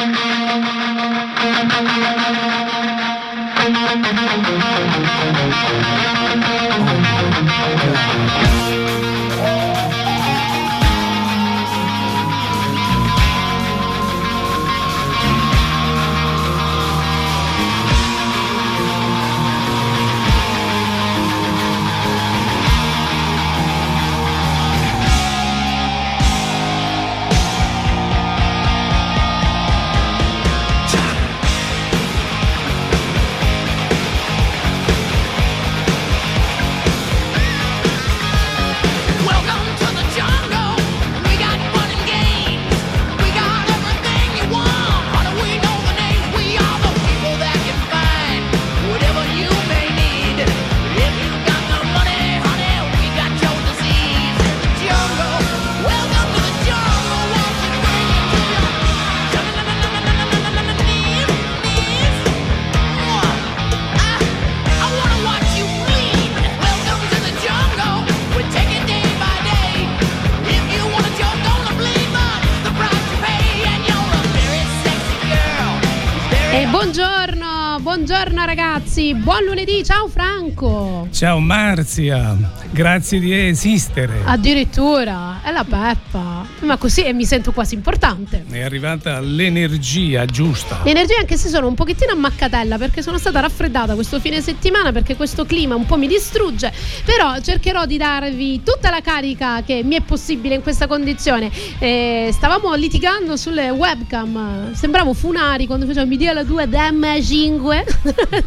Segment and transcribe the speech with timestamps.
[0.00, 0.16] Thank
[8.44, 8.59] you.
[81.20, 82.34] Ciao Marzia,
[82.70, 84.22] grazie di esistere.
[84.24, 86.29] Addirittura, è la Peppa,
[86.70, 88.44] ma così mi sento quasi importante.
[88.48, 90.82] È arrivata l'energia giusta.
[90.84, 95.16] L'energia anche se sono un pochettino ammaccatella perché sono stata raffreddata questo fine settimana perché
[95.16, 96.72] questo clima un po' mi distrugge,
[97.04, 101.50] però cercherò di darvi tutta la carica che mi è possibile in questa condizione.
[101.80, 107.84] Eh, stavamo litigando sulle webcam, sembravo Funari quando facevamo mi dia la tua damma 5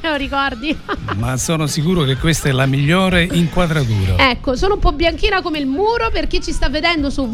[0.01, 0.77] lo ricordi?
[1.17, 4.29] Ma sono sicuro che questa è la migliore inquadratura.
[4.29, 7.29] Ecco, sono un po' bianchina come il muro per chi ci sta vedendo su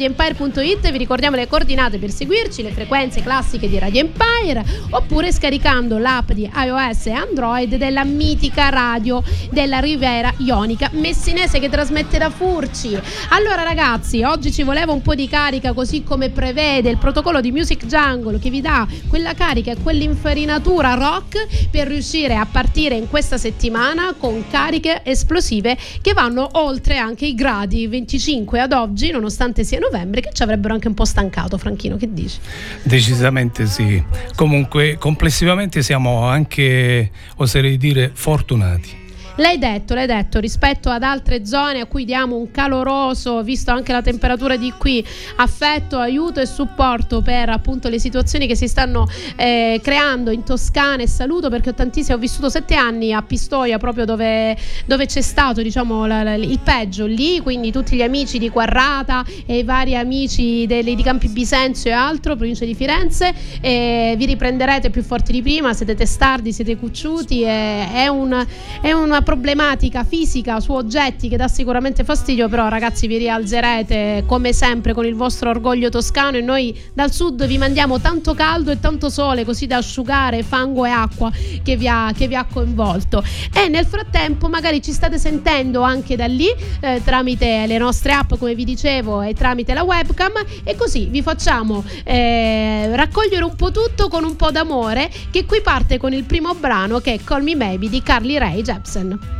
[0.00, 5.98] www.radioempire.it vi ricordiamo le coordinate per seguirci, le frequenze classiche di Radio Empire oppure scaricando
[5.98, 12.30] l'app di iOS e Android della mitica radio della Riviera Ionica messinese che trasmette da
[12.30, 12.98] Furci.
[13.30, 17.52] Allora ragazzi, oggi ci voleva un po' di carica così come prevede il protocollo di
[17.52, 23.08] Music Jungle che vi dà quella carica e quell'infarinatura rock per riuscire a partire in
[23.08, 29.64] questa settimana con cariche esplosive che vanno oltre anche i gradi 25 ad oggi, nonostante
[29.64, 31.58] sia novembre, che ci avrebbero anche un po' stancato.
[31.58, 32.38] Franchino, che dici?
[32.82, 34.02] Decisamente sì.
[34.34, 38.99] Comunque, complessivamente siamo anche, oserei dire, fortunati.
[39.36, 43.92] L'hai detto, l'hai detto, rispetto ad altre zone a cui diamo un caloroso, visto anche
[43.92, 45.04] la temperatura di qui,
[45.36, 51.02] affetto, aiuto e supporto per appunto le situazioni che si stanno eh, creando in Toscana
[51.02, 55.20] e saluto perché ho tantissimo, ho vissuto sette anni a Pistoia proprio dove, dove c'è
[55.22, 59.64] stato diciamo la, la, il peggio lì, quindi tutti gli amici di Quarrata e i
[59.64, 65.32] vari amici delle, di Campi Bisenzio e altro, provincia di Firenze, vi riprenderete più forti
[65.32, 68.44] di prima, siete testardi, siete cucciuti, è, è, un,
[68.80, 74.52] è una problematica fisica su oggetti che dà sicuramente fastidio, però ragazzi vi rialzerete come
[74.52, 78.80] sempre con il vostro orgoglio toscano e noi dal sud vi mandiamo tanto caldo e
[78.80, 81.30] tanto sole così da asciugare fango e acqua
[81.62, 83.22] che vi ha, che vi ha coinvolto.
[83.52, 86.48] E nel frattempo magari ci state sentendo anche da lì
[86.80, 90.32] eh, tramite le nostre app come vi dicevo e tramite la webcam
[90.64, 95.60] e così vi facciamo eh, raccogliere un po' tutto con un po' d'amore che qui
[95.60, 99.09] parte con il primo brano che è Call Me Maybe di Carly Rae Jepsen.
[99.10, 99.39] Morgen.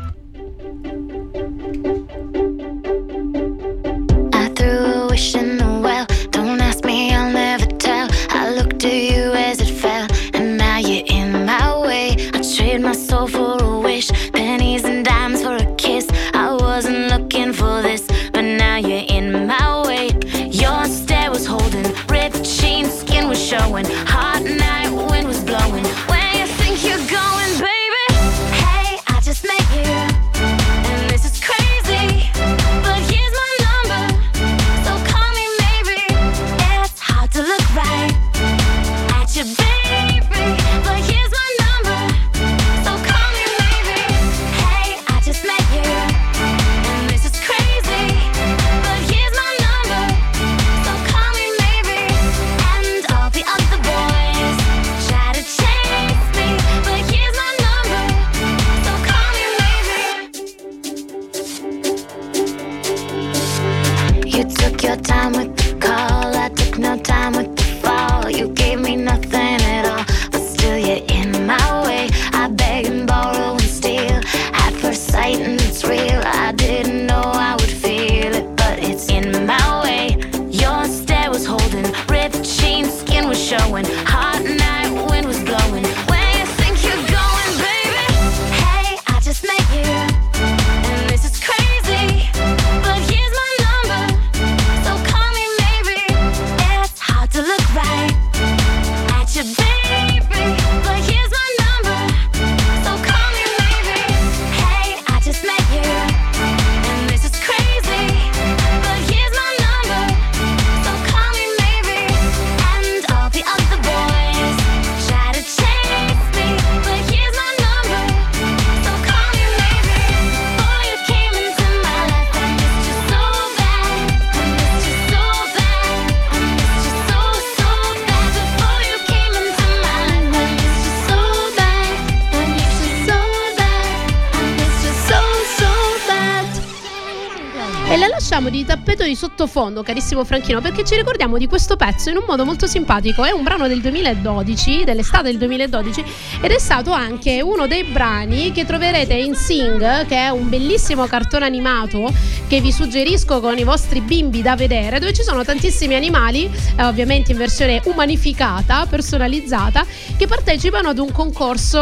[139.40, 143.24] Sottofondo, carissimo Franchino, perché ci ricordiamo di questo pezzo in un modo molto simpatico.
[143.24, 146.04] È un brano del 2012, dell'estate del 2012,
[146.40, 151.06] ed è stato anche uno dei brani che troverete in Sing, che è un bellissimo
[151.06, 152.12] cartone animato
[152.48, 156.84] che vi suggerisco con i vostri bimbi da vedere, dove ci sono tantissimi animali, eh,
[156.84, 159.84] ovviamente in versione umanificata, personalizzata,
[160.16, 161.78] che partecipano ad un concorso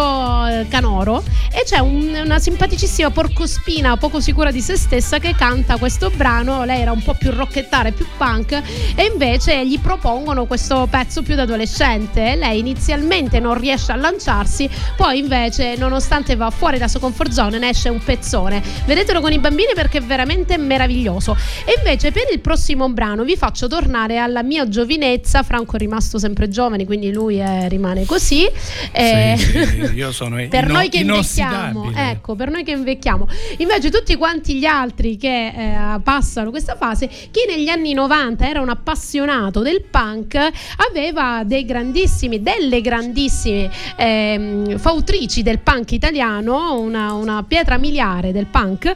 [0.47, 1.23] eh, canoro
[1.53, 6.65] e c'è un- una simpaticissima porcospina poco sicura di se stessa che canta questo brano,
[6.65, 8.61] lei era un po' più rockettare, più punk
[8.95, 12.35] e invece gli propongono questo pezzo più da adolescente.
[12.35, 14.47] Lei inizialmente non riesce a lanciarsi,
[14.97, 18.63] poi invece nonostante va fuori dalla sua comfort zone ne esce un pezzone.
[18.87, 21.37] Vedetelo con i bambini perché è veramente meraviglioso.
[21.65, 26.19] E invece per il prossimo brano vi faccio tornare alla mia giovinezza, Franco è rimasto
[26.19, 28.47] sempre giovane, quindi lui eh, rimane così.
[28.93, 33.29] Eh, Sì, io sono per ino- noi che invecchiamo, ecco, per noi che invecchiamo.
[33.59, 38.61] Invece tutti quanti gli altri che eh, passano questa fase, chi negli anni 90 era
[38.61, 40.37] un appassionato del punk
[40.89, 43.71] aveva dei grandissimi, delle grandissime
[44.39, 48.93] ehm, fautrici del punk italiano, una, una pietra miliare del punk,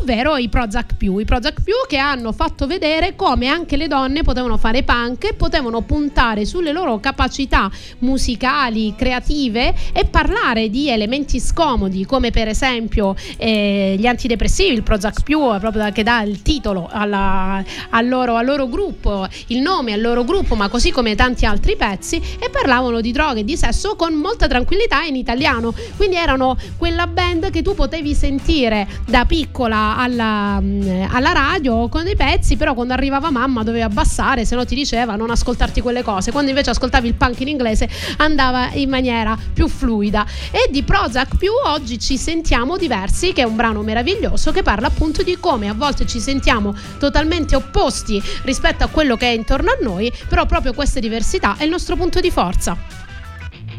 [0.00, 1.18] ovvero i Prozac Più.
[1.18, 5.34] I Prozac Più che hanno fatto vedere come anche le donne potevano fare punk e
[5.34, 13.14] potevano puntare sulle loro capacità musicali, creative e parlare di elementi scomodi come per esempio
[13.36, 18.44] eh, gli antidepressivi, il Prozac Più proprio che dà il titolo alla- al, loro, al
[18.44, 23.00] loro gruppo, il nome al loro gruppo, ma così come tanti altri pezzi e parlavano
[23.00, 25.74] di droghe e di sesso con molta tranquillità in italiano.
[25.96, 32.04] Quindi erano quella band che tu potevi sentire da piccola alla, mm, alla radio con
[32.04, 36.02] dei pezzi, però quando arrivava mamma dovevi abbassare, se no ti diceva non ascoltarti quelle
[36.02, 36.30] cose.
[36.30, 37.88] Quando invece ascoltavi il punk in inglese
[38.18, 40.26] andava in maniera più fluida.
[40.50, 44.88] E di Prozac più oggi ci sentiamo diversi, che è un brano meraviglioso che parla
[44.88, 49.70] appunto di come a volte ci sentiamo totalmente opposti rispetto a quello che è intorno
[49.70, 53.05] a noi, però proprio questa diversità è il nostro punto di forza.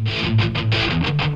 [0.07, 1.26] Thank you.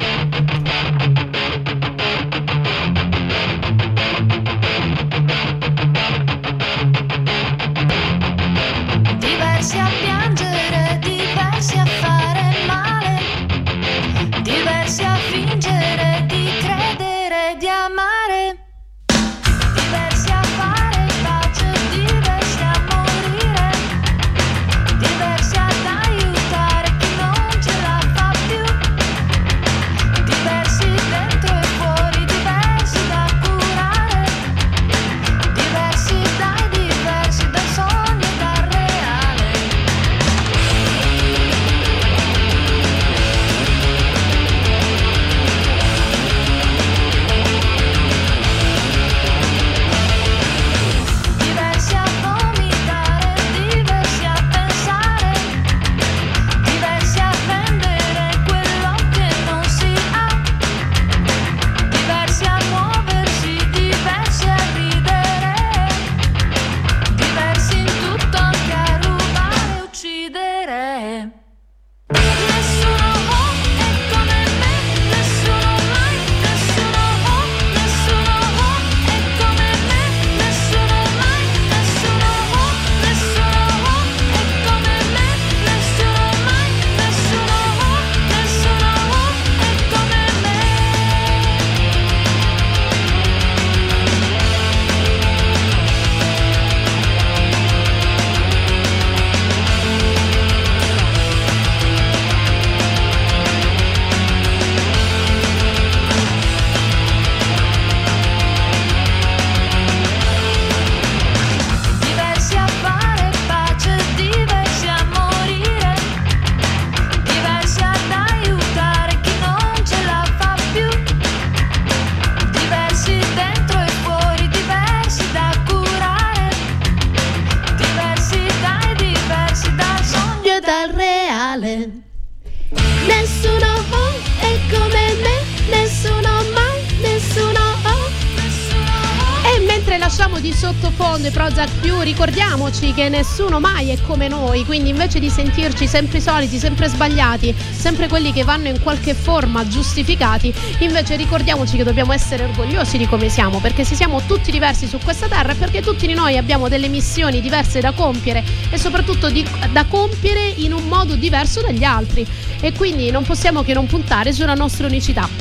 [143.01, 147.51] Che nessuno mai è come noi, quindi invece di sentirci sempre i soliti, sempre sbagliati,
[147.71, 153.07] sempre quelli che vanno in qualche forma giustificati, invece ricordiamoci che dobbiamo essere orgogliosi di
[153.07, 156.37] come siamo, perché se siamo tutti diversi su questa terra è perché tutti di noi
[156.37, 161.61] abbiamo delle missioni diverse da compiere e soprattutto di, da compiere in un modo diverso
[161.61, 162.23] dagli altri
[162.59, 165.40] e quindi non possiamo che non puntare sulla nostra unicità.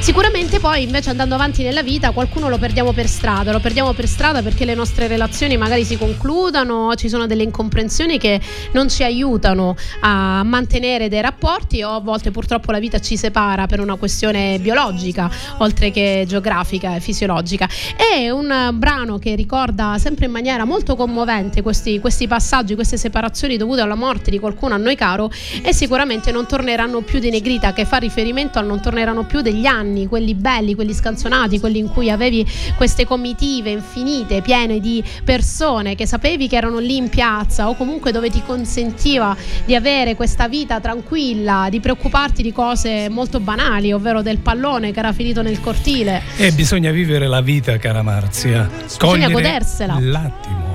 [0.00, 4.08] Sicuramente poi invece andando avanti nella vita qualcuno lo perdiamo per strada, lo perdiamo per
[4.08, 8.40] strada perché le nostre relazioni magari si concludono, ci sono delle incomprensioni che
[8.72, 13.66] non ci aiutano a mantenere dei rapporti o a volte purtroppo la vita ci separa
[13.66, 17.68] per una questione biologica oltre che geografica e fisiologica.
[17.94, 23.58] È un brano che ricorda sempre in maniera molto commovente questi, questi passaggi, queste separazioni
[23.58, 25.30] dovute alla morte di qualcuno a noi caro
[25.62, 29.66] e sicuramente non torneranno più di Negrita che fa riferimento al non torneranno più degli
[29.66, 35.94] anni, quelli belli, quelli scanzonati, quelli in cui avevi queste comitive infinite, piene di persone
[35.94, 40.48] che sapevi che erano lì in piazza o comunque dove ti consentiva di avere questa
[40.48, 45.60] vita tranquilla, di preoccuparti di cose molto banali, ovvero del pallone che era finito nel
[45.60, 46.22] cortile.
[46.36, 48.68] E bisogna vivere la vita, cara Marzia.
[48.82, 49.98] Bisogna godersela.
[49.98, 50.69] L'attimo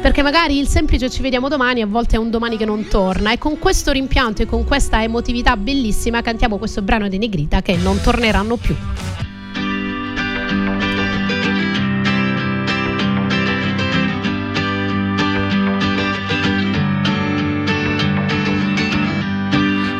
[0.00, 3.32] perché magari il semplice ci vediamo domani a volte è un domani che non torna
[3.32, 7.76] e con questo rimpianto e con questa emotività bellissima cantiamo questo brano di Negrita che
[7.76, 8.74] non torneranno più.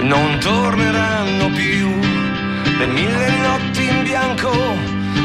[0.02, 1.88] Non torneranno più
[2.78, 4.50] le mille notti in bianco,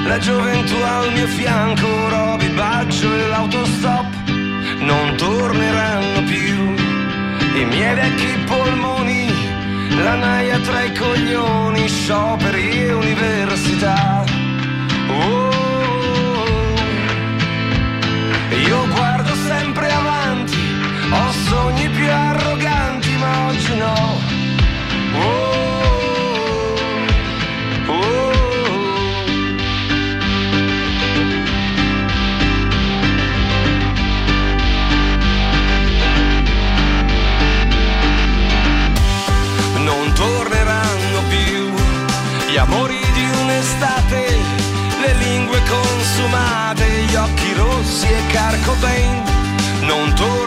[0.06, 4.15] la gioventù al mio fianco, Roby Baggio e l'autostop
[4.86, 6.76] non torneranno più
[7.60, 9.28] i miei vecchi polmoni,
[10.04, 14.24] la naia tra i coglioni, scioperi e università.
[15.10, 16.76] Oh,
[18.68, 20.58] io guardo sempre avanti,
[21.12, 24.26] ho sogni più arroganti, ma oggi no.
[46.26, 49.24] Consumate, gli occhi rossi e Carcobain.
[49.82, 50.45] Non torneranno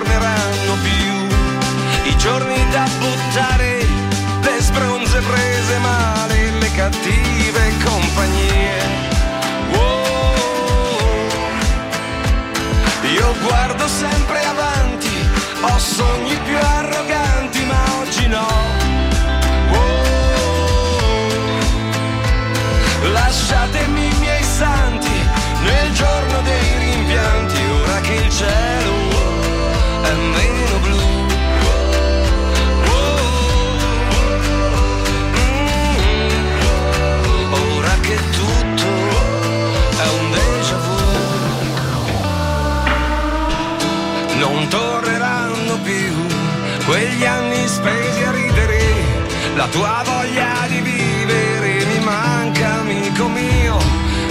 [49.71, 53.79] tua voglia di vivere mi manca amico mio,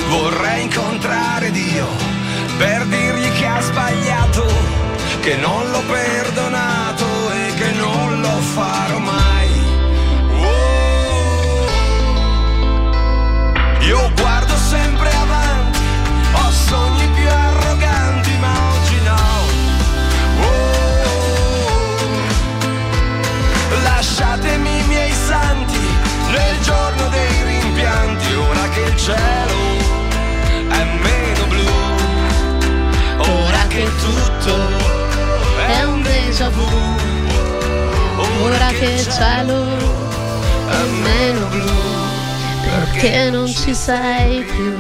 [0.10, 1.88] vorrei incontrare Dio
[2.58, 4.46] per dirgli che ha sbagliato,
[5.22, 7.07] che non l'ho perdonato
[33.78, 34.56] che tutto
[35.68, 36.66] è un déjà vu,
[38.42, 39.66] Ora che il cielo
[40.68, 41.66] è meno blu,
[42.64, 44.76] perché non ci sei più.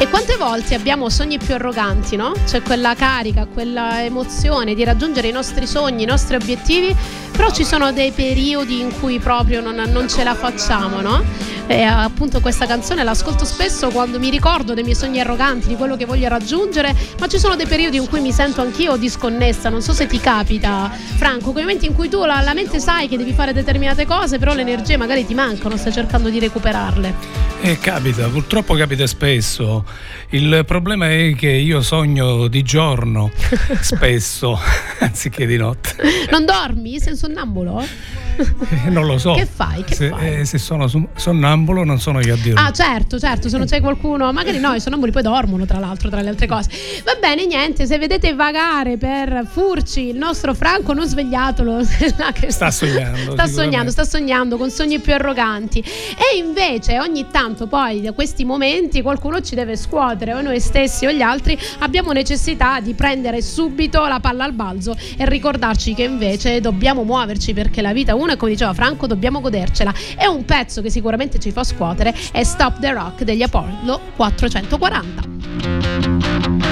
[0.00, 2.32] E quante volte abbiamo sogni più arroganti, no?
[2.44, 6.94] C'è quella carica, quella emozione di raggiungere i nostri sogni, i nostri obiettivi,
[7.32, 11.24] però ci sono dei periodi in cui proprio non, non ce la facciamo, no?
[11.70, 15.96] E appunto questa canzone l'ascolto spesso quando mi ricordo dei miei sogni arroganti, di quello
[15.96, 19.68] che voglio raggiungere, ma ci sono dei periodi in cui mi sento anch'io disconnessa.
[19.68, 23.06] Non so se ti capita, Franco, quei momenti in cui tu la, la mente sai
[23.06, 27.14] che devi fare determinate cose, però le energie magari ti mancano, stai cercando di recuperarle.
[27.60, 29.84] Eh, capita, purtroppo capita spesso.
[30.30, 33.30] Il problema è che io sogno di giorno,
[33.80, 34.58] spesso,
[35.00, 35.96] anziché di notte.
[36.30, 36.98] Non dormi?
[36.98, 37.84] Sei un sonnambulo?
[38.84, 39.34] Eh, non lo so.
[39.34, 39.82] Che fai?
[39.82, 40.34] Che se, fai?
[40.40, 41.08] eh, se sono su-
[41.58, 42.60] sonnambulo non sono io a dirlo.
[42.60, 46.08] Ah, certo, certo, se non c'è qualcuno, magari no, i sonnambuli poi dormono, tra l'altro,
[46.08, 46.70] tra le altre cose.
[47.04, 51.82] Va bene, niente, se vedete vagare per Furci il nostro Franco, non svegliatelo.
[52.48, 53.32] sta sognando.
[53.32, 55.80] Sta sognando, sta sognando con sogni più arroganti.
[55.80, 61.06] E invece ogni tanto poi da questi momenti qualcuno ci deve scuotere, o noi stessi
[61.06, 66.04] o gli altri abbiamo necessità di prendere subito la palla al balzo e ricordarci che
[66.04, 69.92] invece dobbiamo muoverci perché la vita è una e come diceva Franco dobbiamo godercela.
[70.16, 76.67] E un pezzo che sicuramente ci fa scuotere è Stop the Rock degli Apollo 440.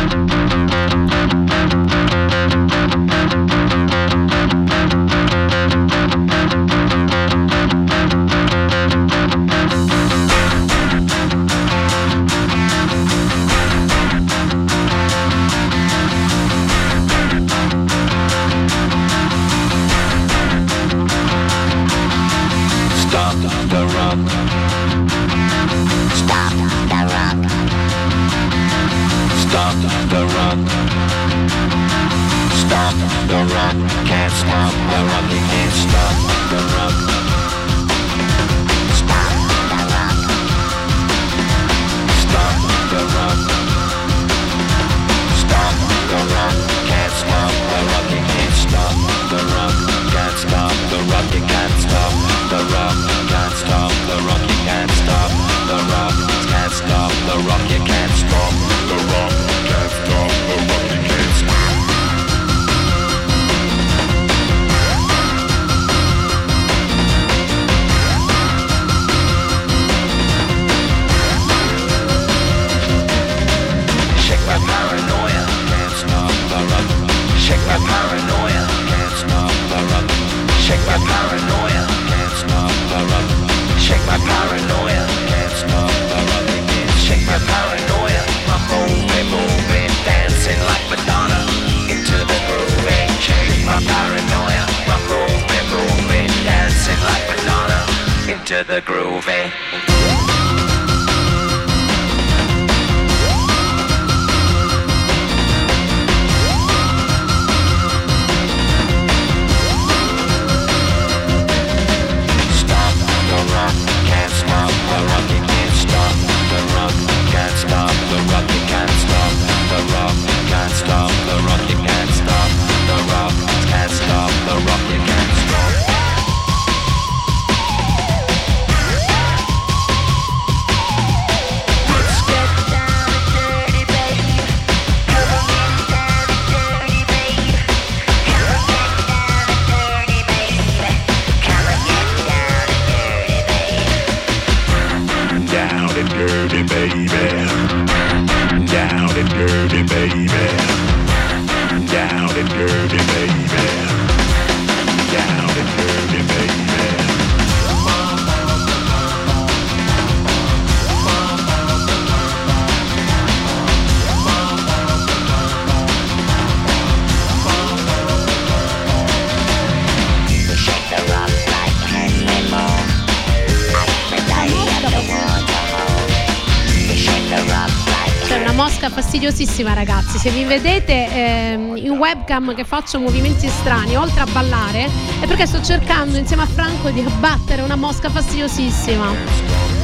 [179.57, 180.19] Fastidiosissima, ragazzi.
[180.19, 184.89] Se mi vedete ehm, in webcam che faccio movimenti strani, oltre a ballare,
[185.21, 189.15] è perché sto cercando insieme a Franco di abbattere una mosca fastidiosissima.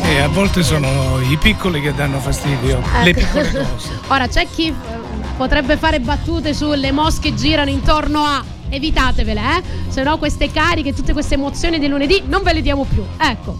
[0.03, 3.99] E a volte sono i piccoli che danno fastidio, Eh, le piccole cose.
[4.09, 4.75] Ora c'è chi eh,
[5.37, 9.63] potrebbe fare battute sulle mosche girano intorno a evitatevele, eh?
[9.89, 13.05] Se no queste cariche, tutte queste emozioni di lunedì non ve le diamo più.
[13.17, 13.59] Ecco.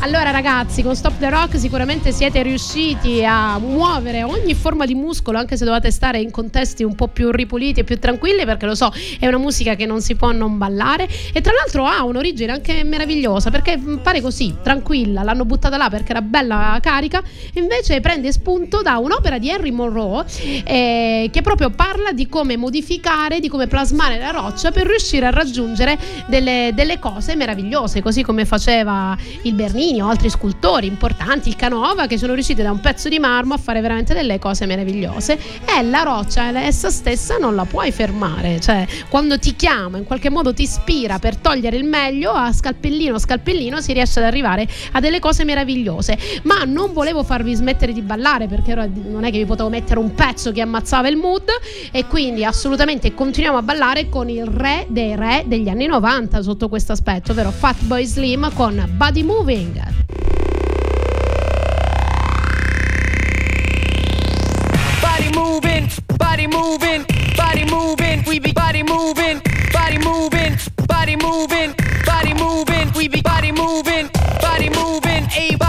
[0.00, 5.36] Allora ragazzi, con Stop the Rock sicuramente siete riusciti a muovere ogni forma di muscolo,
[5.36, 8.74] anche se dovete stare in contesti un po' più ripuliti e più tranquilli, perché lo
[8.74, 11.06] so, è una musica che non si può non ballare.
[11.34, 16.12] E tra l'altro ha un'origine anche meravigliosa, perché pare così, tranquilla, l'hanno buttata là perché
[16.12, 17.22] era bella carica,
[17.54, 20.24] invece prende spunto da un'opera di Henry Monroe
[20.64, 25.30] eh, che proprio parla di come modificare, di come plasmare la roccia per riuscire a
[25.30, 31.56] raggiungere delle, delle cose meravigliose, così come faceva il Bernini o altri scultori importanti, il
[31.56, 35.36] Canova, che sono riusciti da un pezzo di marmo a fare veramente delle cose meravigliose.
[35.64, 40.04] E la roccia eh, essa stessa non la puoi fermare, cioè quando ti chiama, in
[40.04, 44.26] qualche modo ti ispira per togliere il meglio, a scalpellino a scalpellino si riesce ad
[44.26, 46.16] arrivare a delle cose meravigliose.
[46.44, 50.14] Ma non volevo farvi smettere di ballare perché non è che vi potevo mettere un
[50.14, 51.48] pezzo che ammazzava il mood
[51.90, 56.68] e quindi assolutamente continuiamo a ballare con il re dei re degli anni 90 sotto
[56.68, 59.94] questo aspetto, ovvero Fatboy Slim con Buddy Move venga.
[65.00, 69.40] Body moving, body moving, body moving, we be body moving,
[69.72, 74.10] body moving, body moving, body moving, we be body moving,
[74.42, 75.67] body moving, a body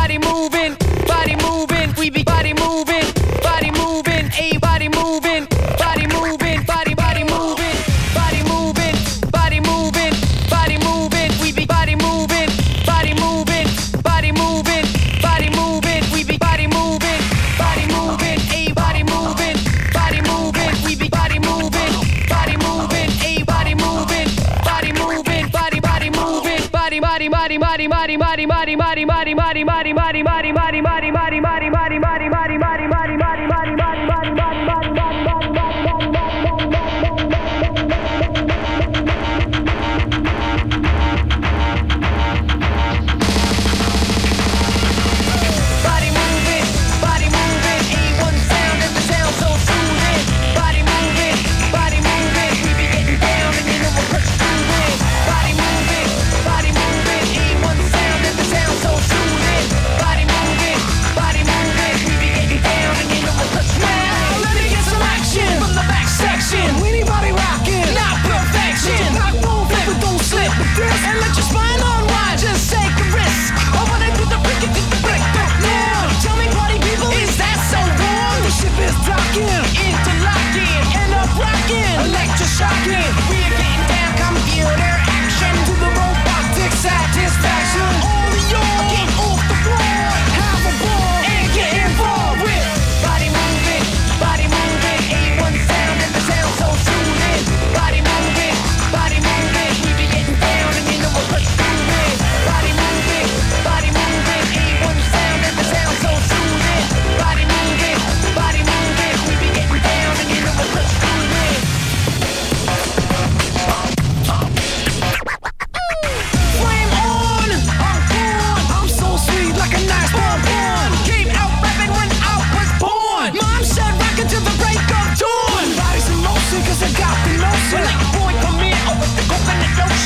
[27.29, 29.63] Mighty, mighty, mighty, mighty, mighty, mighty, mighty, mighty.
[29.63, 29.68] Mari,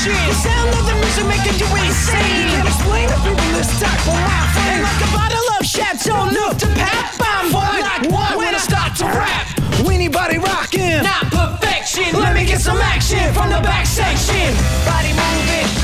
[0.04, 0.28] shit.
[0.28, 2.44] The sound of the music making you insane.
[2.44, 4.84] You can't explain People that's stuck on my friend.
[4.84, 7.16] like a bottle of Chateau, look to pap.
[7.24, 9.48] I'm fun like what when I start to rap.
[9.88, 12.20] weenie body rocking, Not perfection.
[12.20, 14.52] Let me get some action from the back section.
[14.86, 15.83] Body moving.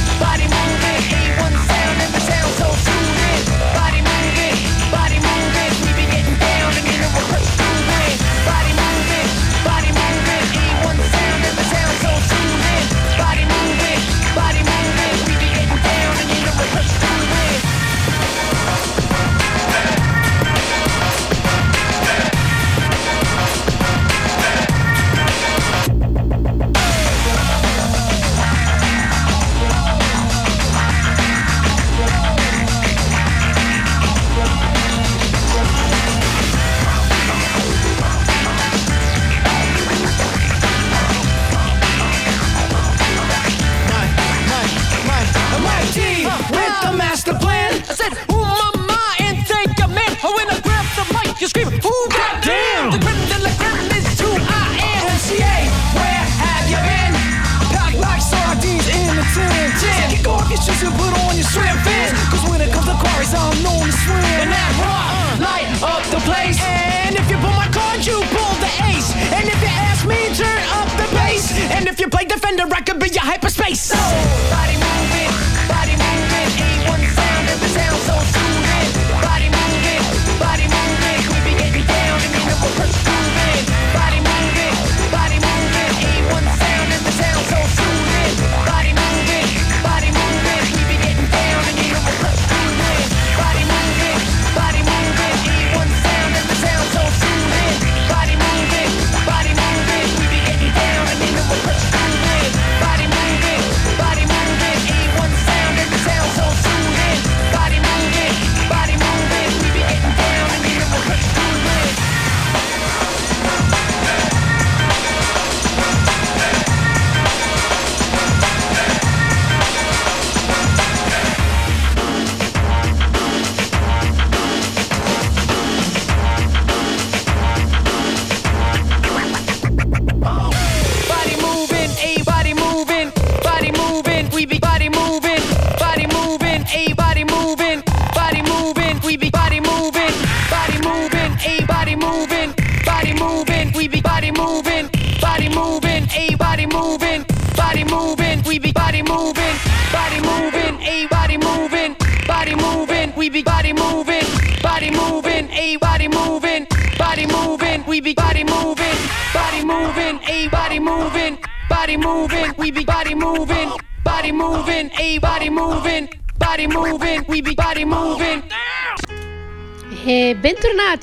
[60.79, 62.15] should put on your swim fins.
[62.31, 64.23] Cause when it comes to quarries, I'm known to swim.
[64.39, 66.55] And that rock light up the place.
[66.63, 69.11] And if you pull my card, you pull the ace.
[69.35, 71.51] And if you ask me, turn up the bass.
[71.75, 73.48] And if you play defender, I could be your hyper.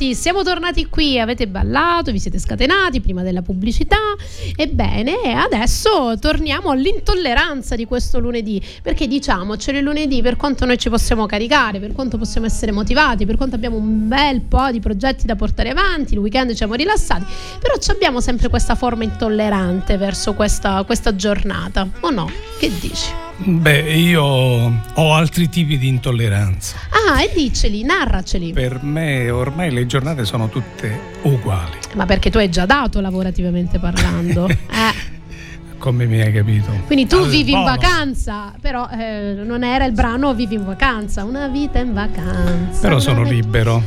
[0.07, 3.97] Bentornati, siamo tornati qui, avete ballato, vi siete scatenati prima della pubblicità.
[4.55, 10.89] Ebbene, adesso torniamo all'intolleranza di questo lunedì, perché diciamocelo il lunedì per quanto noi ci
[10.89, 15.27] possiamo caricare, per quanto possiamo essere motivati, per quanto abbiamo un bel po' di progetti
[15.27, 17.25] da portare avanti, il weekend ci siamo rilassati,
[17.59, 22.31] però abbiamo sempre questa forma intollerante verso questa, questa giornata, o no?
[22.59, 23.26] Che dici?
[23.39, 26.77] Beh, io ho altri tipi di intolleranza.
[26.89, 28.53] Ah, e diceli, narraceli.
[28.53, 33.79] Per me ormai le giornate sono tutte uguali, Ma perché tu hai già dato lavorativamente
[33.79, 34.49] parlando.
[34.77, 35.15] Eh.
[35.79, 36.71] come mi hai capito.
[36.87, 37.71] Quindi tu Al vivi in volo.
[37.71, 42.81] vacanza, però eh, non era il brano Vivi in vacanza, una vita in vacanza.
[42.81, 43.83] Però sono vita- libero.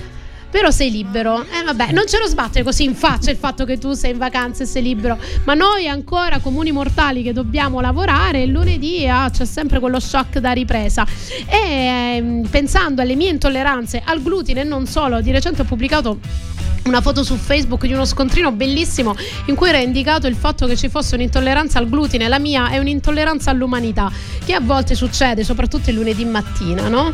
[0.51, 1.43] Però sei libero.
[1.43, 4.17] Eh vabbè, non ce lo sbattere così in faccia il fatto che tu sei in
[4.17, 5.17] vacanza e sei libero.
[5.45, 10.39] Ma noi ancora comuni mortali che dobbiamo lavorare, il lunedì ah, c'è sempre quello shock
[10.39, 11.05] da ripresa.
[11.45, 16.19] E ehm, pensando alle mie intolleranze al glutine e non solo, di recente ho pubblicato
[16.85, 19.15] una foto su Facebook di uno scontrino bellissimo
[19.45, 22.77] in cui era indicato il fatto che ci fosse un'intolleranza al glutine, la mia è
[22.77, 24.11] un'intolleranza all'umanità,
[24.45, 27.13] che a volte succede, soprattutto il lunedì mattina, no?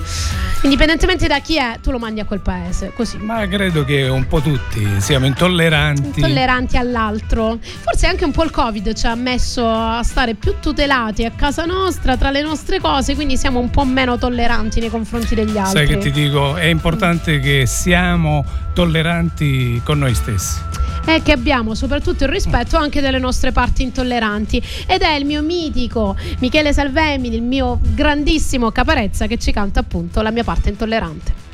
[0.62, 3.18] Indipendentemente da chi è, tu lo mandi a quel paese, così.
[3.18, 6.20] Ma credo che un po' tutti siamo intolleranti.
[6.20, 7.60] Intolleranti all'altro.
[7.84, 11.66] Forse anche un po' il Covid ci ha messo a stare più tutelati a casa
[11.66, 15.86] nostra, tra le nostre cose, quindi siamo un po' meno tolleranti nei confronti degli altri.
[15.86, 20.60] Sai che ti dico, è importante che siamo tolleranti con noi stessi.
[21.06, 25.42] è che abbiamo soprattutto il rispetto anche delle nostre parti intolleranti ed è il mio
[25.42, 31.45] mitico Michele Salvemini, il mio grandissimo Caparezza che ci canta appunto la mia parte intollerante.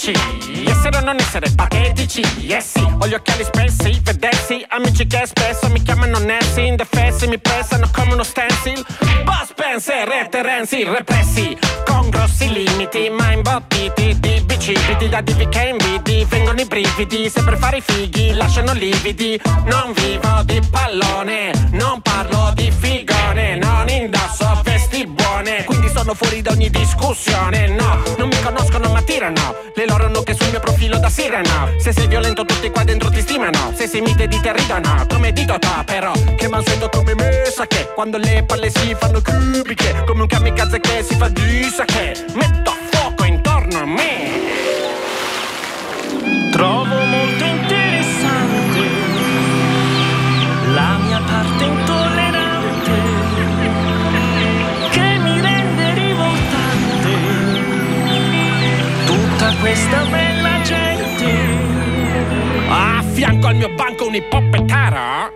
[0.00, 0.64] 16.
[0.64, 5.68] Essere o non essere patetici, yes sì, ho gli occhiali spessi, vedessi, amici che spesso
[5.68, 8.82] mi chiamano Nancy, indefessi, mi pressano come uno stencil.
[9.24, 15.76] Boss Spencer e Terenzi, repressi, con grossi limiti, ma imbottiti di bicipiti, da divi che
[15.78, 19.38] invidi, vengono i brividi, se per fare i fighi lasciano lividi.
[19.66, 22.70] Non vivo di pallone, non parlo di
[26.10, 27.68] sono fuori da ogni discussione.
[27.68, 31.72] No, non mi conoscono ma tirano, le loro nuche sul mio profilo da sirena.
[31.78, 35.32] Se sei violento tutti qua dentro ti stimano, se sei mite di te ridono, come
[35.32, 40.02] dito ta però, che mansueto come me sa che, quando le palle si fanno cubiche,
[40.06, 42.24] come un kamikaze che si fa di che,
[59.60, 61.32] questa bella gente.
[62.68, 65.32] A fianco al mio banco un ippopettaro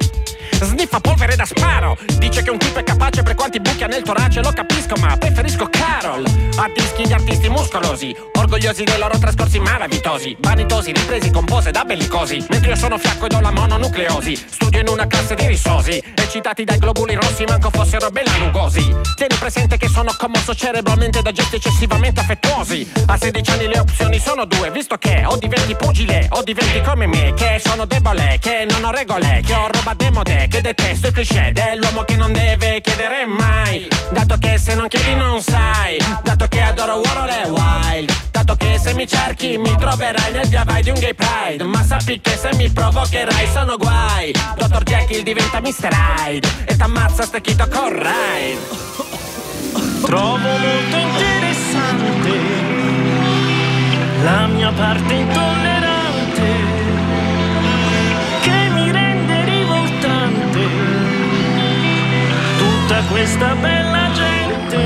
[0.61, 1.97] Sniffa polvere da sparo.
[2.19, 5.17] Dice che un tipo è capace per quanti buchi ha nel torace Lo capisco ma
[5.17, 6.25] preferisco Carol.
[6.57, 12.45] A dischi gli artisti muscolosi Orgogliosi dei loro trascorsi malavitosi Vanitosi, ripresi, compose da bellicosi.
[12.51, 14.37] Mentre io sono fiacco ed ho la mononucleosi.
[14.37, 16.03] Studio in una classe di risosi.
[16.15, 21.57] Eccitati dai globuli rossi manco fossero belanugosi Tieni presente che sono commosso cerebralmente da gesti
[21.57, 22.91] eccessivamente affettuosi.
[23.07, 27.07] A 16 anni le opzioni sono due Visto che o diventi pugile o diventi come
[27.07, 31.13] me Che sono debole, che non ho regole Che ho roba demode, che detesto il
[31.13, 33.89] cliché Dell'uomo che non deve chiedere mai.
[34.11, 35.99] Dato che se non chiedi non sai.
[36.23, 38.13] Dato che adoro World e Wild.
[38.31, 41.65] Dato che se mi cerchi mi troverai nel via vai di un gay pride.
[41.65, 44.33] Ma sappi che se mi provocherai sono guai.
[44.57, 45.89] Dottor Jekyll diventa Mr.
[45.93, 46.49] Hyde.
[46.65, 48.93] E t'ammazza stecchito con ride
[50.05, 52.65] Trovo molto interessante
[54.23, 55.74] la mia parte intollerante
[62.59, 64.79] tutta questa bella gente.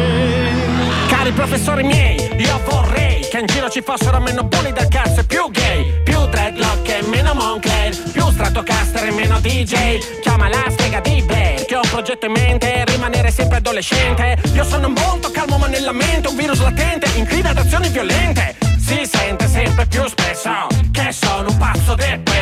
[1.09, 5.25] Cari professori miei, io vorrei che in giro ci fossero meno bulli del cazzo e
[5.25, 10.21] più gay, più dreadlock e meno Moncler, più Stratocaster e meno DJ.
[10.21, 14.38] Chiama la strega di Blair che ho un progetto in mente, rimanere sempre adolescente.
[14.55, 18.57] Io sono molto calmo ma nella mente un virus latente, inclina ad azioni violente.
[18.79, 21.95] Si sente sempre più spesso che sono un pazzo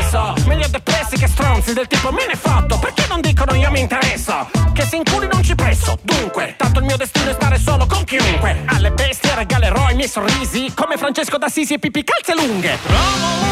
[0.07, 0.35] depresso.
[0.47, 4.49] Meglio depressi che stronzi del tipo me ne fotto, perché non dicono io mi interesso?
[4.73, 7.87] Che se in culi non ci presso, dunque, tanto il mio destino è stare solo
[7.87, 8.63] con chiunque.
[8.67, 12.79] Alle bestie regalerò i miei sorrisi, come Francesco d'Assisi e Pippi calze lunghe.
[12.87, 13.46] Trovo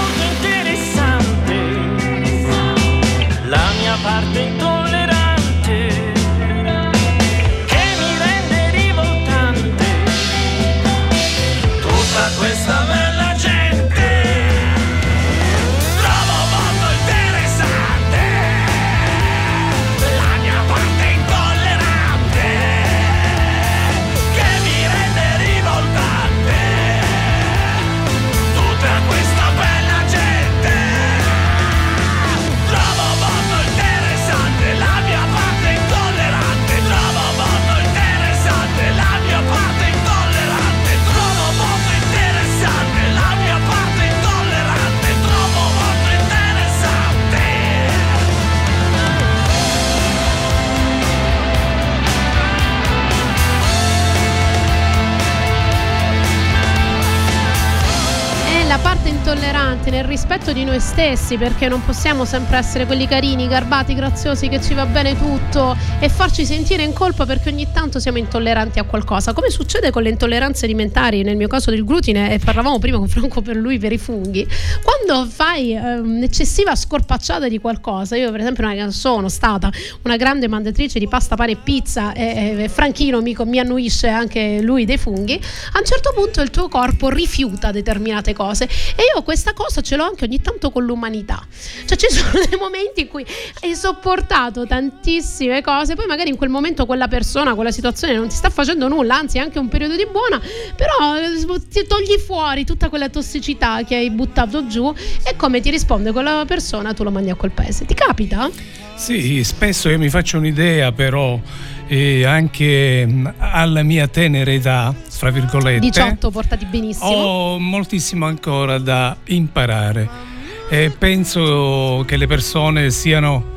[59.32, 63.94] la intollerante nel rispetto di noi stessi, perché non possiamo sempre essere quelli carini, garbati,
[63.94, 68.18] graziosi, che ci va bene tutto e farci sentire in colpa perché ogni tanto siamo
[68.18, 72.38] intolleranti a qualcosa, come succede con le intolleranze alimentari, nel mio caso del glutine, e
[72.38, 74.46] parlavamo prima con Franco per lui per i funghi.
[74.82, 79.70] Quando fai eh, un'eccessiva scorpacciata di qualcosa, io per esempio non sono stata
[80.02, 84.60] una grande mandatrice di pasta, pane e pizza e, e Franchino mi, mi annuisce anche
[84.62, 85.34] lui dei funghi,
[85.72, 89.96] a un certo punto il tuo corpo rifiuta determinate cose e io questa cosa ce
[89.96, 91.46] l'ho anche ogni tanto con l'umanità.
[91.84, 93.24] Cioè ci sono dei momenti in cui
[93.62, 98.34] hai sopportato tantissime cose, poi magari in quel momento quella persona, quella situazione non ti
[98.34, 100.40] sta facendo nulla, anzi è anche un periodo di buona,
[100.76, 104.92] però eh, ti togli fuori tutta quella tossicità che hai buttato giù
[105.24, 107.84] e come ti risponde quella persona tu lo mandi a quel paese.
[107.84, 108.50] Ti capita?
[108.94, 111.38] Sì, spesso io mi faccio un'idea, però
[111.86, 117.06] eh, anche mh, alla mia tenera età, fra virgolette, 18 portati benissimo.
[117.10, 120.32] ho moltissimo ancora da imparare.
[120.68, 123.52] E penso che le persone siano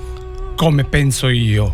[0.58, 1.72] come penso io,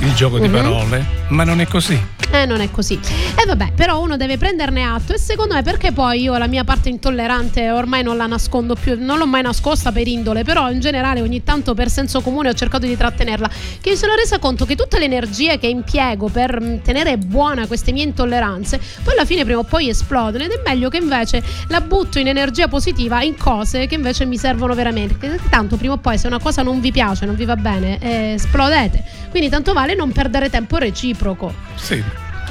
[0.00, 0.52] il gioco di Mhm.
[0.54, 1.98] parole, ma non è così.
[2.32, 2.94] Eh, non è così.
[3.40, 6.64] E vabbè, però uno deve prenderne atto e secondo me perché poi io la mia
[6.64, 10.80] parte intollerante ormai non la nascondo più, non l'ho mai nascosta per indole, però in
[10.80, 13.48] generale ogni tanto per senso comune ho cercato di trattenerla,
[13.80, 17.68] che mi sono resa conto che tutte le energie che impiego per mh, tenere buona
[17.68, 21.40] queste mie intolleranze, poi alla fine prima o poi esplodono ed è meglio che invece
[21.68, 25.92] la butto in energia positiva in cose che invece mi servono veramente, perché tanto prima
[25.92, 29.02] o poi se una cosa non vi piace, non vi va bene, eh, esplodete.
[29.30, 31.52] Quindi tanto vale non perdere tempo reciproco.
[31.74, 32.02] Sì,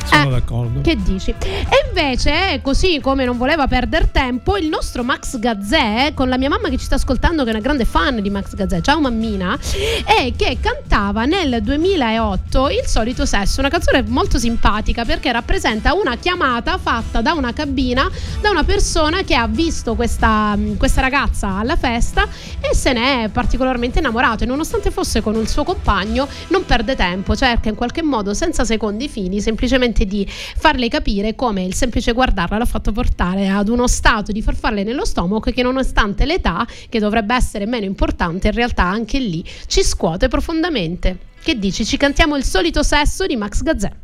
[0.06, 0.82] sono Eh, d'accordo.
[0.82, 1.34] Che dici?
[1.40, 6.50] E invece, così come non voleva perdere tempo, il nostro Max Gazzè, con la mia
[6.50, 9.58] mamma che ci sta ascoltando, che è una grande fan di Max Gazzè, ciao mammina,
[10.06, 16.16] e che cantava nel 2008 Il solito sesso, una canzone molto simpatica perché rappresenta una
[16.18, 18.10] chiamata fatta da una cabina
[18.42, 22.28] da una persona che ha visto questa, questa ragazza alla festa
[22.60, 26.96] e se ne è particolarmente innamorato e nonostante fosse con il suo compagno non perde
[26.96, 32.12] tempo, cerca in qualche modo senza secondi fini semplicemente di farle capire come il semplice
[32.12, 37.00] guardarla l'ha fatto portare ad uno stato di farfalle nello stomaco che nonostante l'età, che
[37.00, 41.32] dovrebbe essere meno importante, in realtà anche lì ci scuote profondamente.
[41.44, 41.86] Che dici?
[41.86, 44.03] Ci cantiamo il solito sesso di Max Gazzè.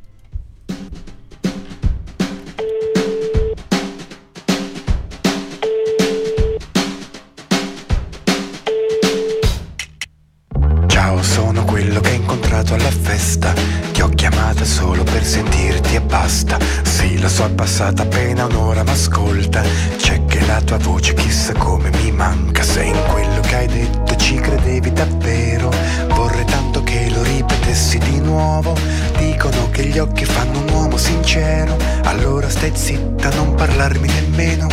[20.70, 22.62] Tua voce chissà come mi manca.
[22.62, 25.72] Sei in quello che hai detto, ci credevi davvero.
[26.10, 28.76] Vorrei tanto che lo ripetessi di nuovo.
[29.18, 31.76] Dicono che gli occhi fanno un uomo sincero.
[32.04, 34.68] Allora stai zitta, non parlarmi nemmeno.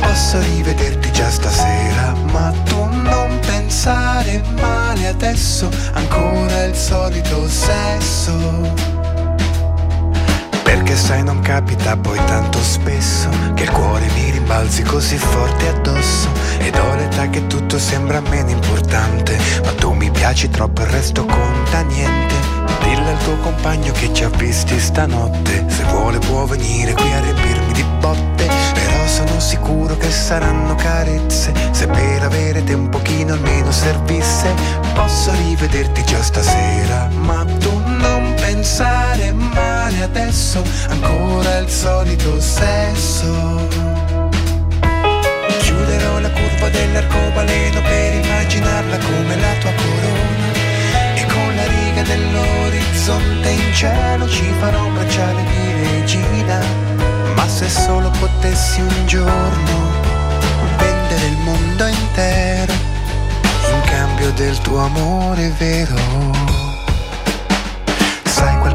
[0.00, 8.99] Posso rivederti già stasera, ma tu non pensare male adesso, ancora il solito sesso.
[10.80, 16.30] Perché sai non capita poi tanto spesso che il cuore mi rimbalzi così forte addosso.
[16.58, 21.26] Ed ho l'età che tutto sembra meno importante, ma tu mi piaci troppo il resto
[21.26, 22.34] conta niente.
[22.82, 27.20] Dillo al tuo compagno che ci ha visti stanotte, se vuole può venire qui a
[27.20, 33.34] riempirmi di botte, però sono sicuro che saranno carezze, se per avere te un pochino
[33.34, 34.48] almeno servisse,
[34.94, 39.32] posso rivederti già stasera, ma tu non pensare
[39.90, 43.68] male adesso, ancora il solito sesso.
[45.60, 53.48] Chiuderò la curva dell'arcobaleno per immaginarla come la tua corona e con la riga dell'orizzonte
[53.50, 56.60] in cielo ci farò un di regina.
[57.34, 59.88] Ma se solo potessi un giorno
[60.78, 62.72] vendere il mondo intero
[63.72, 66.69] in cambio del tuo amore vero.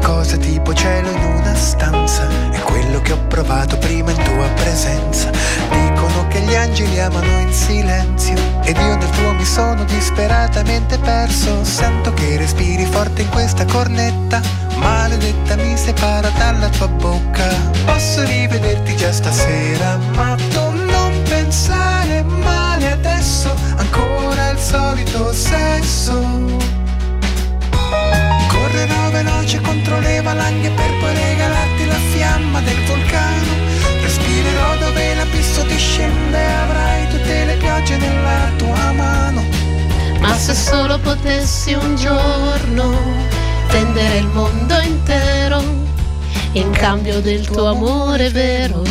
[0.06, 2.28] Qualcosa tipo cielo in una stanza.
[2.52, 5.32] È quello che ho provato prima in tua presenza.
[5.68, 8.36] Dicono che gli angeli amano in silenzio.
[8.62, 11.64] Ed io nel tuo mi sono disperatamente perso.
[11.64, 14.40] Sento che respiri forte in questa cornetta.
[14.76, 17.48] Maledetta mi separa dalla tua bocca.
[17.84, 23.52] Posso rivederti già stasera Ma tu non pensare male adesso.
[23.74, 26.75] Ancora il solito sesso
[28.76, 33.52] Correrò veloce contro le valanghe per poi regalarti la fiamma del vulcano.
[34.02, 39.42] Respirerò dove l'abisso discende, avrai tutte le piogge nella tua mano.
[40.20, 42.98] Ma se solo potessi un giorno
[43.68, 45.62] tendere il mondo intero
[46.52, 48.82] in cambio del tuo amore vero.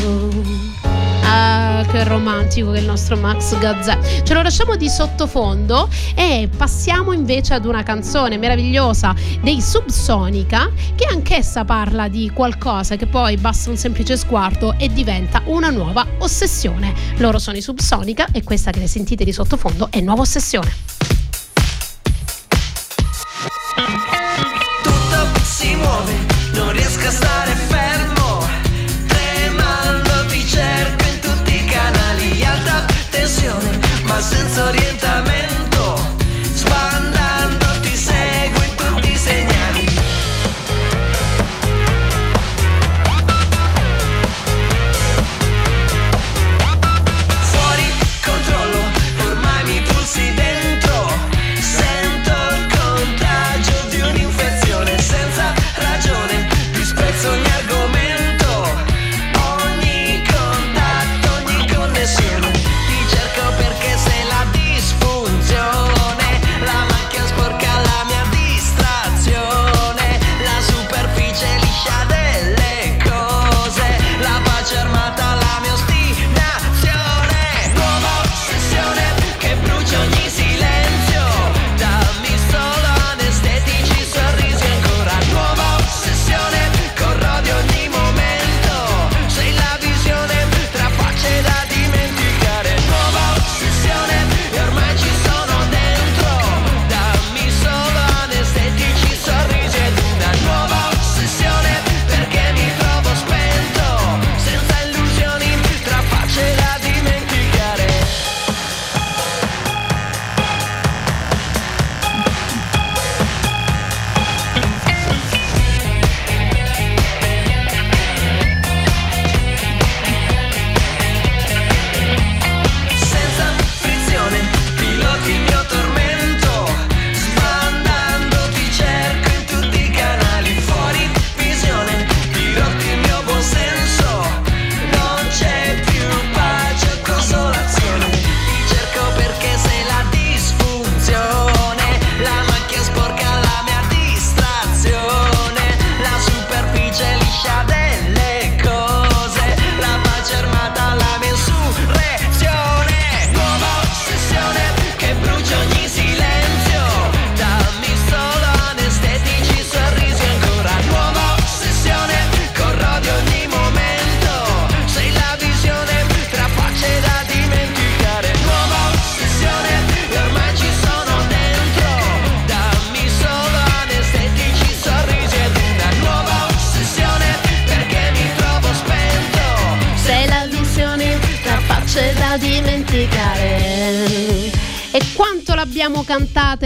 [1.28, 4.24] Ah, che romantico che il nostro Max Gazzè.
[4.24, 11.06] Ce lo lasciamo di sottofondo e passiamo invece ad una canzone meravigliosa dei Subsonica che
[11.06, 16.94] anch'essa parla di qualcosa che poi basta un semplice sguardo e diventa una nuova ossessione.
[17.18, 21.05] Loro sono i Subsonica e questa che sentite di sottofondo è Nuova Ossessione.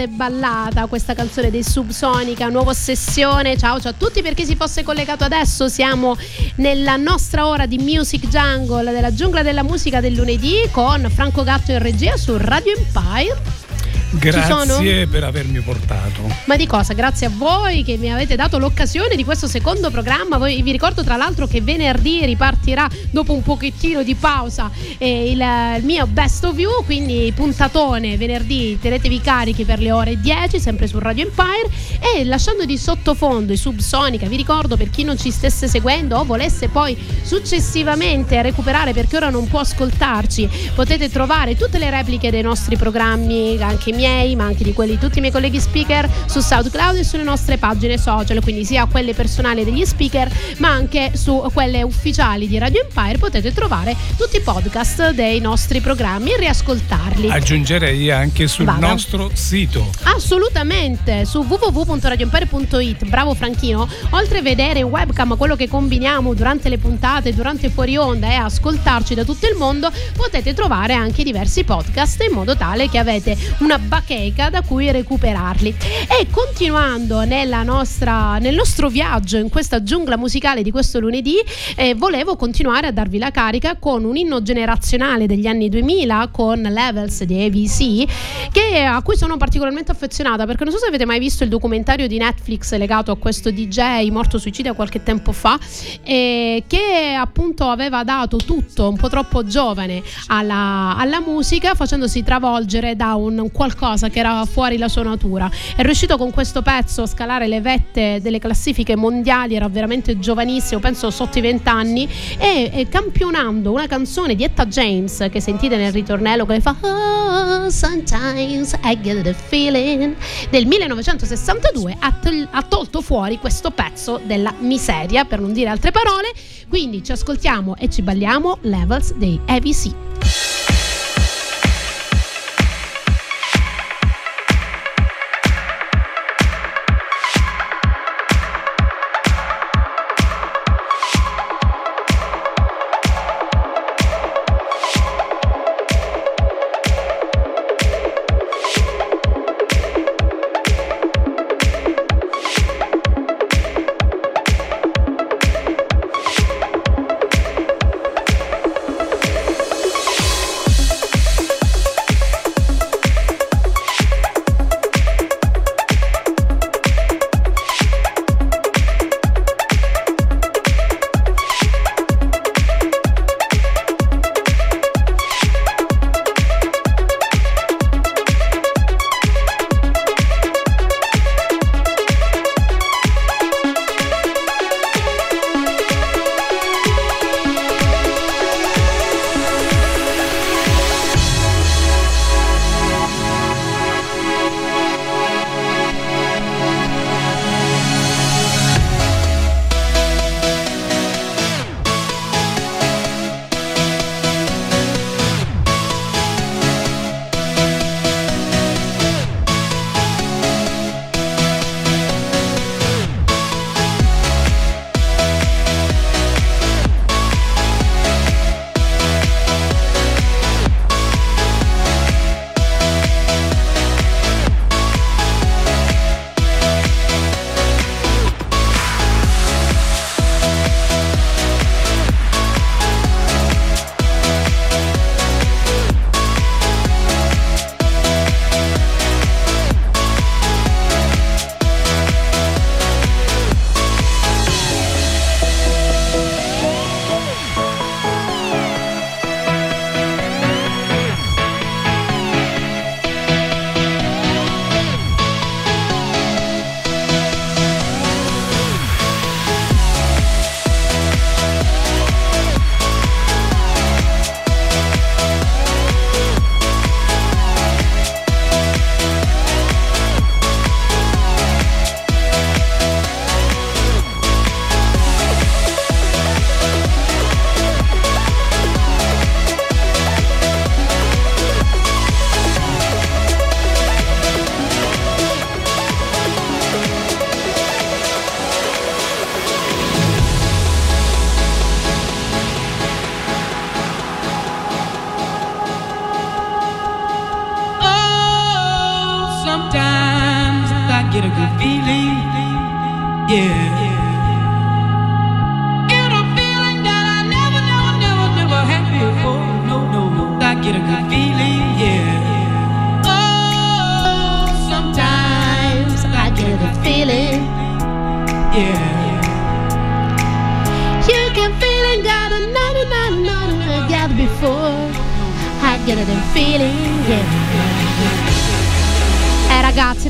[0.00, 3.56] Cantata ballata questa canzone dei Subsonica, nuova ossessione.
[3.56, 5.68] Ciao ciao a tutti per chi si fosse collegato adesso.
[5.68, 6.16] Siamo
[6.56, 11.72] nella nostra ora di Music Jungle della giungla della musica del lunedì con Franco Gatto
[11.72, 13.69] in regia su Radio Empire.
[14.12, 16.22] Grazie per avermi portato.
[16.46, 16.94] Ma di cosa?
[16.94, 20.36] Grazie a voi che mi avete dato l'occasione di questo secondo programma.
[20.36, 25.40] Voi- vi ricordo tra l'altro che venerdì ripartirà dopo un pochettino di pausa eh, il,
[25.78, 30.88] il mio best of you, quindi puntatone venerdì, tenetevi carichi per le ore 10 sempre
[30.88, 35.30] su Radio Empire e lasciando di sottofondo i Subsonica, vi ricordo per chi non ci
[35.30, 41.78] stesse seguendo o volesse poi successivamente recuperare perché ora non può ascoltarci, potete trovare tutte
[41.78, 45.20] le repliche dei nostri programmi anche in miei, ma anche di quelli di tutti i
[45.20, 49.84] miei colleghi speaker su SoundCloud e sulle nostre pagine social, quindi sia quelle personali degli
[49.84, 55.38] speaker, ma anche su quelle ufficiali di Radio Empire potete trovare tutti i podcast dei
[55.40, 57.30] nostri programmi e riascoltarli.
[57.30, 58.88] Aggiungerei anche sul Vada.
[58.88, 59.90] nostro sito.
[60.04, 66.78] Assolutamente, su www.radioempire.it, bravo Franchino, oltre a vedere in webcam quello che combiniamo durante le
[66.78, 72.22] puntate, durante fuori onda e ascoltarci da tutto il mondo, potete trovare anche diversi podcast
[72.22, 75.74] in modo tale che avete una bacheca da cui recuperarli.
[76.20, 77.24] E continuando
[77.64, 81.38] nostra, nel nostro viaggio in questa giungla musicale di questo lunedì,
[81.74, 86.60] eh, volevo continuare a darvi la carica con un inno generazionale degli anni 2000 con
[86.60, 91.18] Levels di ABC che, a cui sono particolarmente affezionata perché non so se avete mai
[91.18, 95.58] visto il documentario di Netflix legato a questo DJ morto suicida qualche tempo fa
[96.04, 102.94] eh, che appunto aveva dato tutto un po' troppo giovane alla, alla musica facendosi travolgere
[102.94, 103.78] da un qualcosa
[104.10, 105.50] che era fuori la sua natura.
[105.74, 110.80] È riuscito con questo pezzo a scalare le vette delle classifiche mondiali era veramente giovanissimo
[110.80, 112.08] penso sotto i 20 anni
[112.38, 117.70] e, e campionando una canzone di Etta James che sentite nel ritornello che fa oh,
[117.70, 120.14] sometimes I get the feeling
[120.50, 125.90] del 1962 ha, tol- ha tolto fuori questo pezzo della miseria per non dire altre
[125.90, 126.32] parole.
[126.68, 130.39] Quindi ci ascoltiamo e ci balliamo Levels dei AVC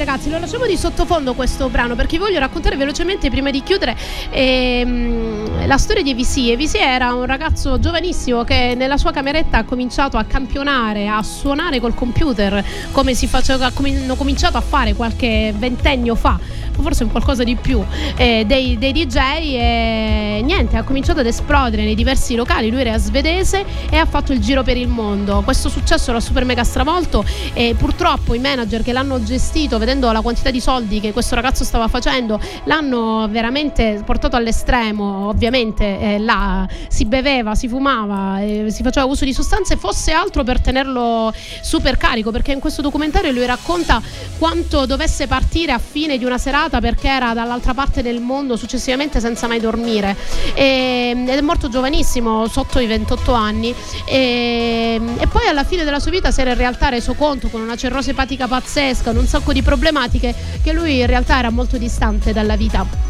[0.05, 3.94] ragazzi, lo lasciamo di sottofondo questo brano perché voglio raccontare velocemente prima di chiudere
[4.30, 5.39] ehm,
[5.71, 6.51] la storia di Evisi.
[6.51, 11.79] Evisi era un ragazzo giovanissimo che nella sua cameretta ha cominciato a campionare, a suonare
[11.79, 16.41] col computer come si faceva, come hanno cominciato a fare qualche ventennio fa,
[16.73, 17.85] forse un qualcosa di più,
[18.16, 22.68] eh, dei, dei DJ e niente, ha cominciato ad esplodere nei diversi locali.
[22.68, 25.41] Lui era svedese e ha fatto il giro per il mondo.
[25.45, 30.21] Questo successo l'ha super mega stravolto e purtroppo i manager che l'hanno gestito, vedendo la
[30.21, 35.29] quantità di soldi che questo ragazzo stava facendo, l'hanno veramente portato all'estremo.
[35.29, 40.44] Ovviamente eh, là si beveva, si fumava, eh, si faceva uso di sostanze, fosse altro
[40.44, 41.32] per tenerlo
[41.62, 44.00] super carico, perché in questo documentario lui racconta
[44.38, 49.20] quanto dovesse partire a fine di una serata perché era dall'altra parte del mondo successivamente
[49.20, 50.16] senza mai dormire.
[50.54, 53.74] E- ed è morto giovanissimo, sotto i 28 anni.
[54.04, 57.61] E, e poi alla fine della sua vita si era in realtà reso conto con
[57.61, 62.32] una cirrosi epatica pazzesca, un sacco di problematiche, che lui in realtà era molto distante
[62.32, 63.09] dalla vita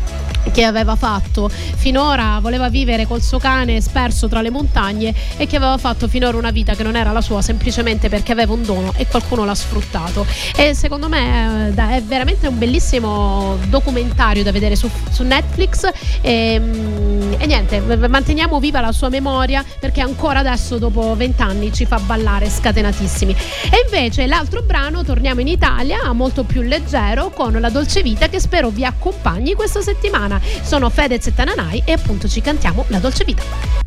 [0.52, 5.56] che aveva fatto finora voleva vivere col suo cane sperso tra le montagne e che
[5.56, 8.92] aveva fatto finora una vita che non era la sua semplicemente perché aveva un dono
[8.96, 10.26] e qualcuno l'ha sfruttato.
[10.56, 15.88] E secondo me eh, è veramente un bellissimo documentario da vedere su, su Netflix.
[16.20, 21.86] E, mm, e niente manteniamo viva la sua memoria perché ancora adesso dopo vent'anni ci
[21.86, 23.32] fa ballare scatenatissimi.
[23.32, 28.40] E invece l'altro brano torniamo in Italia molto più leggero con la dolce vita che
[28.40, 30.29] spero vi accompagni questa settimana
[30.62, 33.42] sono Fedez e Tananai e appunto ci cantiamo la dolce vita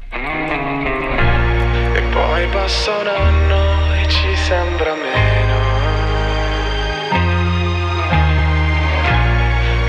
[0.10, 5.62] E poi passa un anno e ci sembra meno.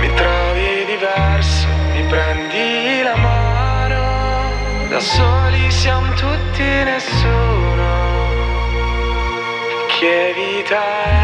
[0.01, 4.89] Mi trovi diverso, mi prendi la mano.
[4.89, 8.03] Da soli siamo tutti nessuno.
[9.99, 11.24] Che vita è?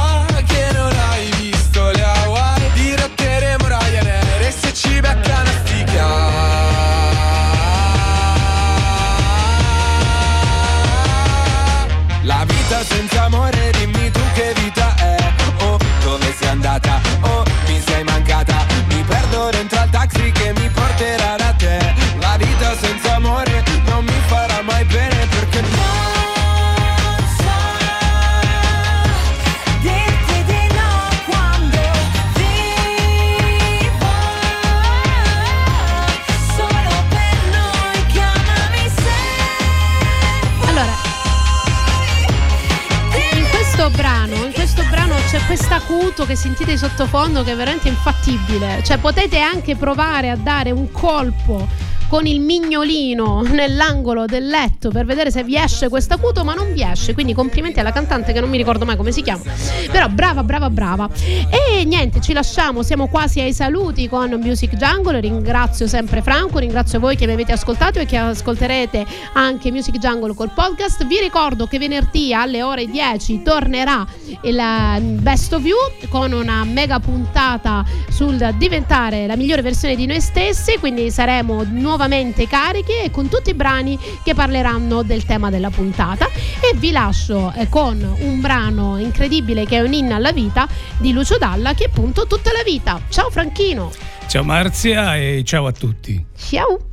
[46.81, 48.81] sottofondo che è veramente infattibile.
[48.83, 51.67] Cioè potete anche provare a dare un colpo
[52.11, 56.73] con il mignolino nell'angolo del letto per vedere se vi esce questo acuto, ma non
[56.73, 57.13] vi esce.
[57.13, 59.41] Quindi complimenti alla cantante che non mi ricordo mai come si chiama.
[59.89, 61.09] Però brava, brava, brava.
[61.49, 65.21] E niente, ci lasciamo, siamo quasi ai saluti con Music Jungle.
[65.21, 69.05] Ringrazio sempre Franco, ringrazio voi che mi avete ascoltato e che ascolterete
[69.35, 71.07] anche Music Jungle col podcast.
[71.07, 74.05] Vi ricordo che venerdì alle ore 10 tornerà
[74.41, 75.77] il eh, Best of You
[76.09, 81.99] con una mega puntata sul diventare la migliore versione di noi stessi, quindi saremo nuovamente
[82.47, 86.27] carichi e con tutti i brani che parleranno del tema della puntata
[86.59, 91.13] e vi lascio eh, con un brano incredibile che è un inno alla vita di
[91.13, 93.01] Lucio Dalla che è appunto tutta la vita.
[93.09, 93.91] Ciao Franchino.
[94.27, 96.25] Ciao Marzia e ciao a tutti.
[96.35, 96.85] Ciao.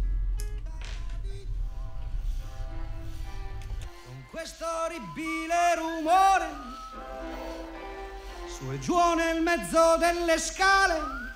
[4.30, 6.46] questo orribile rumore
[8.46, 11.28] su e giù nel mezzo delle scale le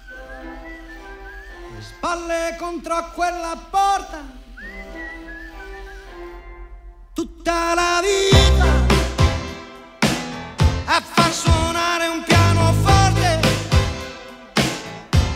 [1.83, 4.41] spalle contro quella porta.
[7.13, 9.01] Tutta la vita
[10.87, 13.41] a far suonare un pianoforte,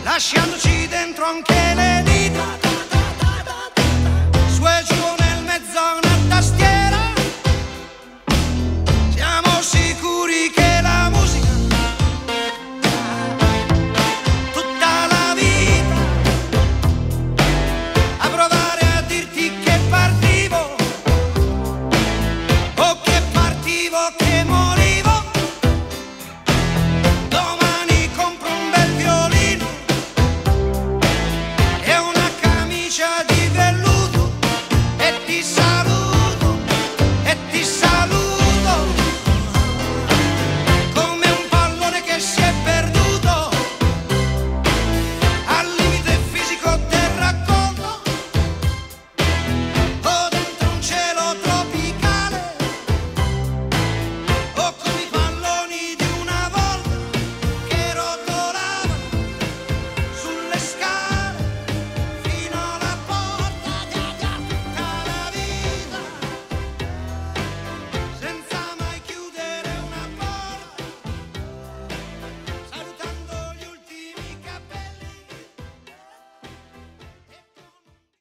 [0.03, 1.56] lasciandoci dentro anche